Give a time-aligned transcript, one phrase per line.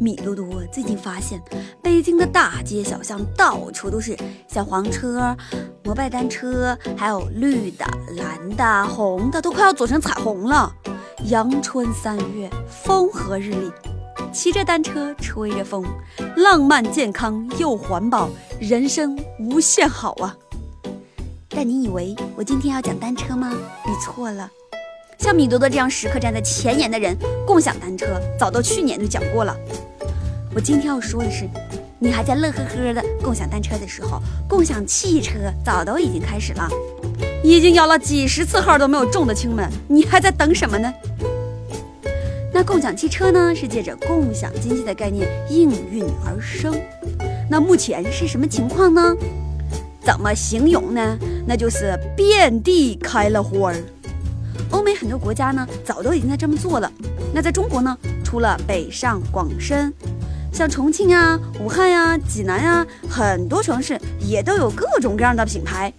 [0.00, 1.40] 米多多最近发现，
[1.82, 4.16] 北京的大街小巷到处都是
[4.48, 5.36] 小黄车、
[5.82, 7.86] 摩拜单车，还有绿的、
[8.16, 10.72] 蓝的、红的，都快要组成彩虹了。
[11.26, 13.70] 阳春三月，风和日丽，
[14.32, 15.84] 骑着单车，吹着风，
[16.36, 18.28] 浪漫、健康又环保，
[18.60, 20.36] 人生无限好啊！
[21.48, 23.50] 但你以为我今天要讲单车吗？
[23.86, 24.50] 你错了。
[25.24, 27.16] 像米多多这样时刻站在前沿的人，
[27.46, 29.56] 共享单车早到去年就讲过了。
[30.54, 31.48] 我今天要说的是，
[31.98, 36.68] 你还在乐呵呵的共享单车的时候，共享汽车早都已经开始了。
[37.42, 40.92] 已经摇了几十次号都没有中的亲们，你还在等什么呢？
[42.52, 46.78] 那共享汽车呢，是借着共享经济的概念应运而生。
[47.48, 49.16] 那目前是什么情况呢？
[50.02, 51.18] 怎么形容呢？
[51.46, 53.76] 那就是遍地开了花儿。
[54.74, 56.92] 欧美很多国家呢，早都已经在这么做了。
[57.32, 59.94] 那在中国呢，除了北上广深，
[60.52, 65.92] 像重庆啊、武汉呀、济南呀，很多城市也都有各种各样的品牌，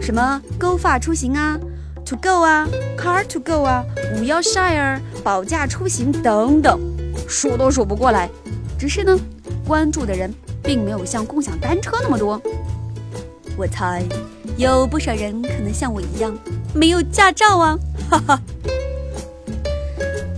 [0.00, 1.56] 什么 Go 发出行啊、
[2.06, 2.66] To Go 啊、
[2.98, 3.84] Car to Go 啊、
[4.16, 6.80] 五幺 Share、保驾出行等等，
[7.28, 8.28] 数都数不过来。
[8.76, 9.16] 只是呢，
[9.64, 12.42] 关注的人并没有像共享单车那么多。
[13.56, 14.02] 我猜，
[14.56, 16.36] 有不少人可能像我一样，
[16.74, 17.78] 没有驾照啊。
[18.10, 18.40] 哈哈，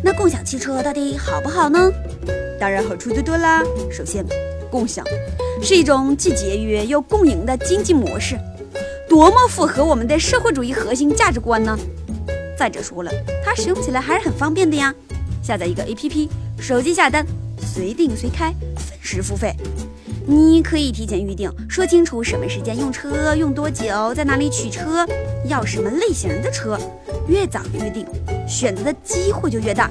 [0.02, 1.90] 那共享汽车到底好不好呢？
[2.58, 3.62] 当然好处多多啦。
[3.90, 4.24] 首先，
[4.70, 5.04] 共享
[5.62, 8.38] 是一种既节约又共赢的经济模式，
[9.08, 11.78] 多么符合我们的社会主义核心价值观呢？
[12.58, 13.10] 再者说了，
[13.44, 14.94] 它使用起来还是很方便的呀。
[15.42, 16.28] 下载一个 APP，
[16.58, 17.24] 手机下单，
[17.74, 19.54] 随订随开，分时付费。
[20.26, 25.06] 你可以提前预定，说清楚什么时间用车，用多久，在哪里取车，
[25.46, 26.78] 要什么类型的车。
[27.26, 28.06] 越早预定，
[28.46, 29.90] 选择的机会就越大。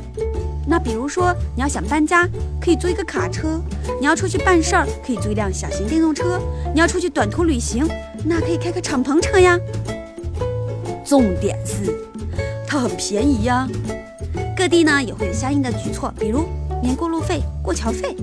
[0.68, 2.28] 那比如说，你要想搬家，
[2.62, 3.60] 可以租一个卡车；
[4.00, 6.40] 你要出去办事儿，可以租一辆小型电动车；
[6.74, 7.88] 你要出去短途旅行，
[8.24, 9.60] 那可以开个敞篷车呀。
[11.04, 11.98] 重点是，
[12.68, 13.68] 它很便宜呀。
[14.56, 16.48] 各地呢也会有相应的举措，比如
[16.84, 18.16] 免过路费、过桥费，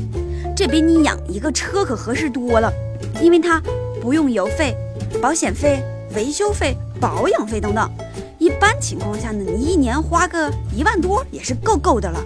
[0.57, 2.73] 这比你养一个车可合适多了，
[3.21, 3.63] 因为它
[4.01, 4.75] 不用油费、
[5.21, 5.83] 保险费、
[6.15, 7.91] 维修费、保养费等等。
[8.39, 12.25] 一般情况下呢，你一年花个一万多也是够够的了，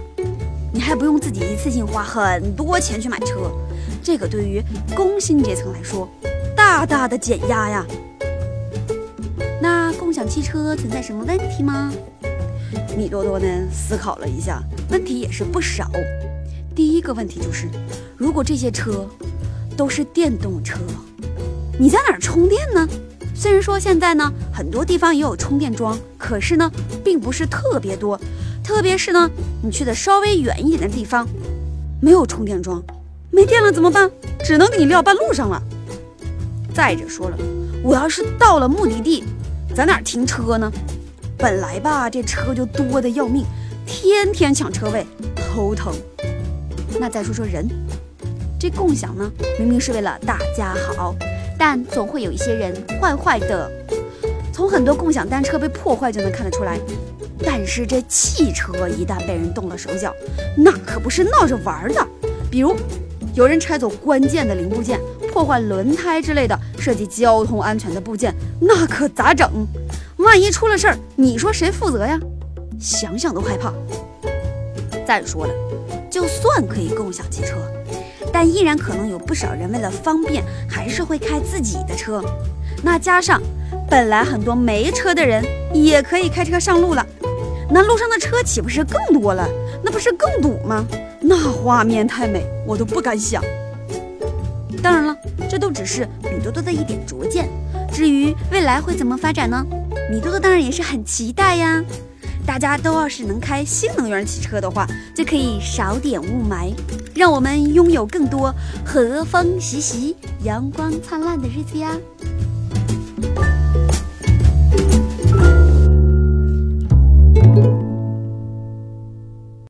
[0.73, 3.51] 你还不用自己一次性花很多钱去买车，
[4.01, 4.63] 这个对于
[4.95, 6.07] 工薪阶层来说，
[6.55, 7.85] 大大的减压呀。
[9.61, 11.91] 那共享汽车存在什么问题吗？
[12.95, 15.91] 米多多呢思考了一下，问题也是不少。
[16.73, 17.67] 第一个问题就是，
[18.17, 19.07] 如果这些车
[19.75, 20.79] 都是电动车，
[21.77, 22.87] 你在哪儿充电呢？
[23.35, 26.71] 虽然说现在呢，很多地方也有充电桩，可是呢，
[27.03, 28.19] 并不是特别多。
[28.63, 29.29] 特别是呢，
[29.63, 31.27] 你去的稍微远一点的地方，
[31.99, 32.81] 没有充电桩，
[33.31, 34.09] 没电了怎么办？
[34.43, 35.61] 只能给你撂半路上了。
[36.73, 37.37] 再者说了，
[37.83, 39.23] 我要是到了目的地，
[39.75, 40.71] 在哪儿停车呢？
[41.37, 43.43] 本来吧，这车就多的要命，
[43.85, 45.05] 天天抢车位，
[45.35, 45.93] 头疼。
[46.99, 47.67] 那再说说人，
[48.59, 51.15] 这共享呢，明明是为了大家好。
[51.57, 53.71] 但总会有一些人坏坏的，
[54.51, 56.79] 从很多共享单车被破坏就能看得出来。
[57.43, 60.13] 但是这汽车一旦被人动了手脚，
[60.55, 62.07] 那可不是闹着玩的。
[62.49, 62.75] 比如
[63.33, 64.99] 有人拆走关键的零部件，
[65.31, 69.49] 破坏轮胎之类的涉及交通安全的部件，那可咋整？
[70.17, 72.19] 万一出了事儿，你说谁负责呀？
[72.79, 73.73] 想想都害怕。
[75.05, 75.53] 再说了，
[76.09, 77.55] 就算可以共享汽车。
[78.33, 82.23] 但依然可能有不少人为了方便，还是会开自己的车。
[82.81, 83.41] 那加上
[83.89, 85.43] 本来很多没车的人
[85.73, 87.05] 也可以开车上路了，
[87.69, 89.47] 那路上的车岂不是更多了？
[89.83, 90.85] 那不是更堵吗？
[91.19, 93.43] 那画面太美，我都不敢想。
[94.81, 95.15] 当然了，
[95.49, 97.49] 这都只是米多多的一点拙见。
[97.91, 99.65] 至于未来会怎么发展呢？
[100.09, 101.83] 米多多当然也是很期待呀。
[102.51, 104.85] 大家都要是能开新能源汽车的话，
[105.15, 106.73] 就可以少点雾霾，
[107.15, 108.53] 让我们拥有更多
[108.85, 111.95] 和风习习、阳光灿烂的日子呀。